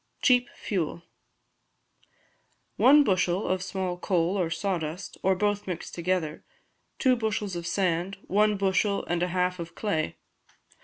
Cheap 0.23 0.49
Fuel 0.55 1.03
One 2.75 3.03
bushel 3.03 3.47
of 3.47 3.61
small 3.61 3.97
coal 3.99 4.35
or 4.35 4.49
sawdust, 4.49 5.15
or 5.21 5.35
both 5.35 5.67
mixed 5.67 5.93
together, 5.93 6.43
two 6.97 7.15
bushels 7.15 7.55
of 7.55 7.67
sand, 7.67 8.17
one 8.23 8.57
bushel 8.57 9.05
and 9.05 9.21
a 9.21 9.27
half 9.27 9.59
of 9.59 9.75
clay. 9.75 10.15